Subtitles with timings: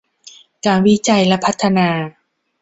[0.65, 1.89] การวิจัยและพัฒนา